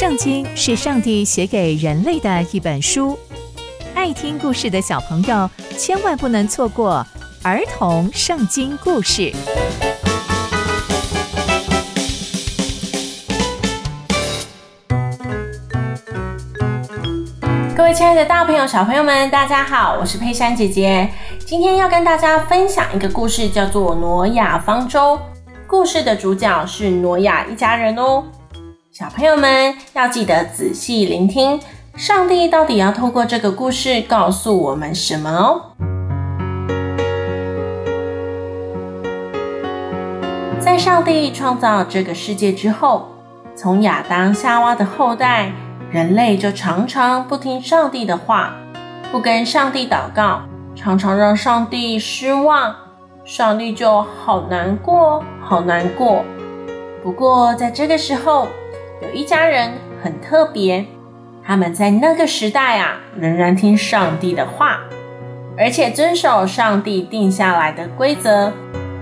[0.00, 3.18] 圣经是上帝写给人类的一本书，
[3.94, 7.06] 爱听故事的小朋友千万不能错过
[7.42, 9.30] 儿童圣经故事。
[17.76, 21.10] 各位亲爱的大朋友、小朋友们，大家好，我是佩珊姐姐。
[21.44, 25.16] 今天要跟大家分享一个故事，叫做《挪亚方舟》。
[25.66, 28.24] 故事的主角是挪亚一家人哦。
[29.00, 31.58] 小朋友们要记得仔细聆听，
[31.96, 35.62] 上帝到底要透过这个故事告诉我们什么哦？
[40.60, 43.08] 在上帝创造这个世界之后，
[43.56, 45.50] 从亚当夏娃的后代，
[45.90, 48.54] 人类就常常不听上帝的话，
[49.10, 50.42] 不跟上帝祷告，
[50.76, 52.76] 常常让上帝失望，
[53.24, 56.22] 上帝就好难过，好难过。
[57.02, 58.46] 不过在这个时候，
[59.02, 60.84] 有一家人很特别，
[61.42, 64.80] 他们在那个时代啊，仍然听上帝的话，
[65.56, 68.52] 而且遵守上帝定下来的规则。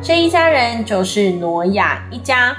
[0.00, 2.56] 这一家人就是挪亚一家。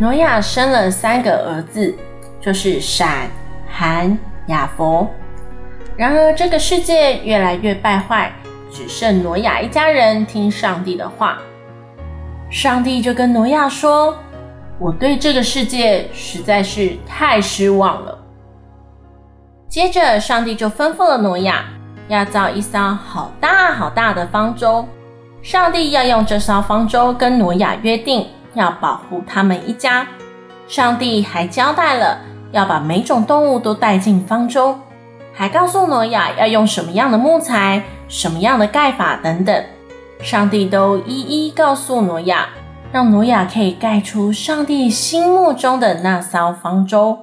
[0.00, 1.94] 挪亚生了三个儿子，
[2.40, 3.28] 就是闪、
[3.68, 4.18] 含、
[4.48, 5.06] 雅弗。
[5.96, 8.32] 然而这个世界越来越败坏，
[8.70, 11.38] 只剩挪亚一家人听上帝的话。
[12.50, 14.16] 上帝就跟挪亚说，
[14.78, 18.16] 我对这个世界实在是太失望了。
[19.68, 21.64] 接着，上帝就吩咐了挪亚，
[22.08, 24.86] 要造一艘好大好大的方舟。
[25.42, 30.06] 上帝要用这艘方舟跟挪亚约定，要保护他们一家。
[30.66, 32.18] 上帝还交代了，
[32.52, 34.78] 要把每种动物都带进方舟，
[35.34, 39.64] 还告诉挪亚要用什么样的木材、什么样的盖法等等。
[40.20, 42.48] 上帝都一一告诉挪亚。
[42.90, 47.18] 让挪亚可以盖出上帝心目中的那艘方舟，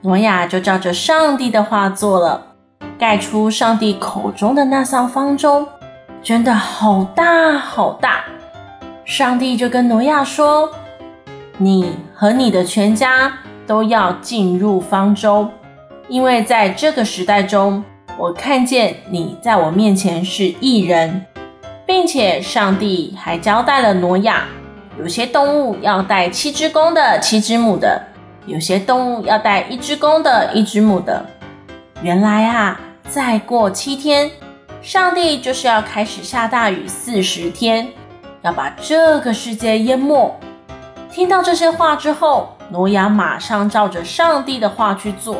[0.00, 2.54] 挪亚就照着上帝的话做了，
[2.98, 5.68] 盖出上帝口中的那艘方舟，
[6.22, 8.24] 真的好大好大。
[9.04, 10.70] 上帝就跟挪亚说
[11.58, 13.30] ：“你和你的全家
[13.66, 15.50] 都要进入方舟，
[16.08, 17.84] 因为在这个时代中，
[18.16, 21.26] 我看见你在我面前是义人，
[21.86, 24.44] 并且上帝还交代了挪亚。”
[24.98, 27.98] 有些动物要带七只公的、七只母的；
[28.44, 31.24] 有些动物要带一只公的、一只母的。
[32.02, 34.30] 原来啊，再过七天，
[34.82, 37.88] 上帝就是要开始下大雨四十天，
[38.42, 40.38] 要把这个世界淹没。
[41.10, 45.38] 听到这些话之后，挪亚马上照着上帝的话去做。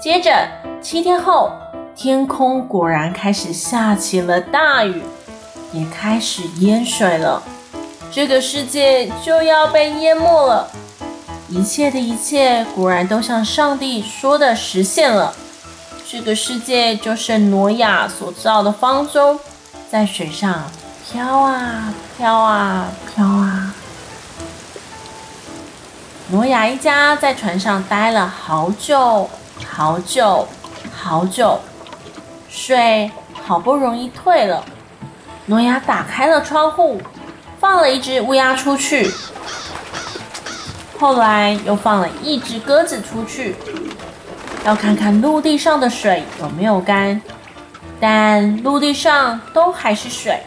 [0.00, 0.48] 接着
[0.80, 1.52] 七天后，
[1.94, 5.00] 天空果然开始下起了大雨。
[5.72, 7.42] 也开始淹水了，
[8.10, 10.70] 这个世界就要被淹没了。
[11.48, 15.34] 一切的一切果然都像上帝说的实现了。
[16.06, 19.40] 这个世界就是挪亚所造的方舟，
[19.90, 20.70] 在水上
[21.10, 23.74] 飘啊飘啊飘啊。
[26.30, 29.28] 挪亚一家在船上待了好久
[29.66, 30.46] 好久
[30.94, 31.58] 好久，
[32.48, 33.10] 水
[33.42, 34.64] 好不容易退了。
[35.46, 37.00] 挪亚打开了窗户，
[37.58, 39.10] 放了一只乌鸦出去，
[40.98, 43.56] 后来又放了一只鸽子出去，
[44.64, 47.20] 要看看陆地上的水有没有干。
[48.00, 50.40] 但陆地上都还是水，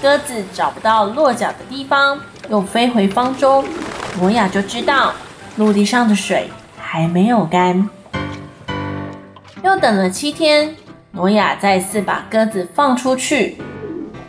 [0.00, 3.64] 鸽子找不到落脚的地方，又飞回方舟。
[4.18, 5.12] 挪亚就知道
[5.56, 7.88] 陆地上的水还没有干。
[9.62, 10.74] 又等了七天，
[11.12, 13.58] 挪亚再次把鸽子放出去。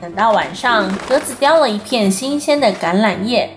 [0.10, 3.48] 等到晚上，鸽子叼了一片新鲜的橄榄叶，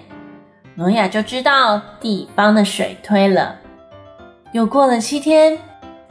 [0.74, 3.56] 挪亚就知道地方的水退了。
[4.52, 5.58] 又过了七天，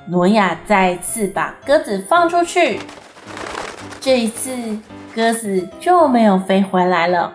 [0.07, 2.79] 挪亚再次把鸽子放出去，
[3.99, 4.51] 这一次
[5.13, 7.31] 鸽子就没有飞回来了。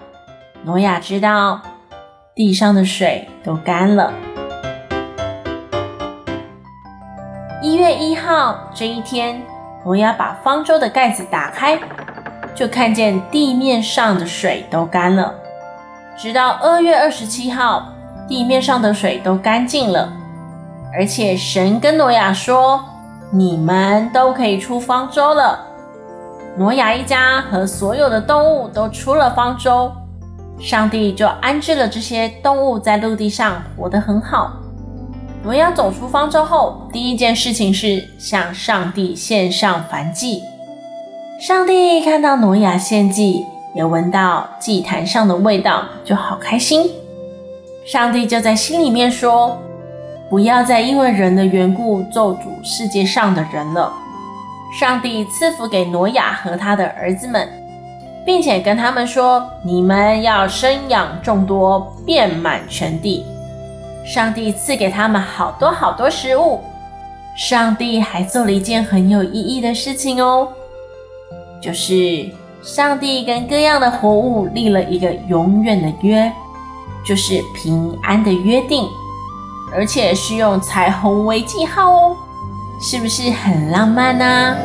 [0.64, 1.60] 挪亚知道
[2.34, 4.12] 地上的水都干了。
[7.62, 9.40] 一月一号这一天，
[9.84, 11.78] 挪亚把方舟的盖子打开。
[12.56, 15.34] 就看见地面上的水都干了，
[16.16, 17.92] 直到二月二十七号，
[18.26, 20.10] 地面上的水都干净了，
[20.94, 22.82] 而且神跟挪亚说
[23.30, 25.66] ：“你们都可以出方舟了。”
[26.56, 29.92] 挪亚一家和所有的动物都出了方舟，
[30.58, 34.56] 上帝就安置了这些动物在陆地上活得很好。
[35.44, 40.40] 挪亚走出方舟后，第一件事情是向上帝献上燔祭。
[41.38, 43.44] 上帝看到挪亚献祭，
[43.74, 46.90] 也闻到祭坛上的味道，就好开心。
[47.84, 49.58] 上帝就在心里面说
[50.30, 53.92] ：“不要再因为人的缘故咒诅世界上的人了。”
[54.80, 57.46] 上帝赐福给挪亚和他的儿子们，
[58.24, 63.26] 并且跟他们说：“你们要生养众多，遍满全地。”
[64.06, 66.60] 上帝赐给他们好多好多食物。
[67.36, 70.48] 上帝还做了一件很有意义的事情哦，
[71.66, 72.30] 就是
[72.62, 76.32] 上帝跟各样的活物立了一个永远的约。
[77.04, 78.84] 就是平安的约定，
[79.72, 82.16] 而且是用彩虹为记号哦，
[82.80, 84.56] 是不是很浪漫呢？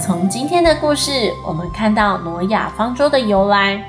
[0.00, 3.84] 从今天的故事，我们看到挪亚方舟的由来，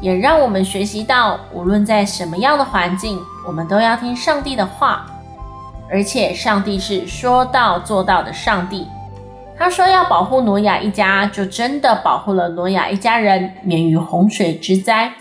[0.00, 5.06] 也让我们学习到，无论在什么样的环境，我们都要听上帝的话。
[5.90, 8.86] 而且，上帝是说到做到的上帝。
[9.58, 15.12] 他说要保护挪亚一家，就真的保护了挪亚一家人免于洪水之灾。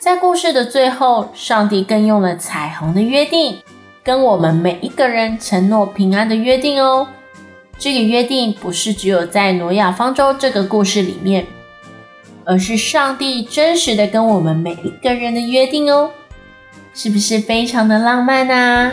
[0.00, 3.58] 在故事的最后，上帝更用了彩虹的约定，
[4.02, 7.06] 跟我们每一个人承诺平安的约定哦。
[7.78, 11.46] 这个约定不是只有在挪亚方舟这个故事里面，
[12.44, 16.10] 而是上帝真实的跟我们每一个人的约定哦。
[16.92, 18.92] 是不是非常的浪漫啊？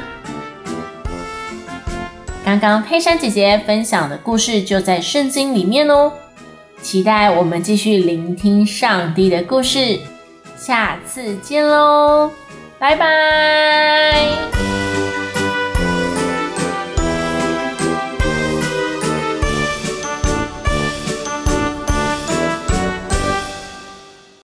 [2.43, 6.11] 刚刚佩珊姐姐分享的故事就在圣经里面哦，
[6.81, 9.99] 期待我们继续聆听上帝的故事，
[10.57, 12.31] 下次见喽，
[12.79, 14.80] 拜拜。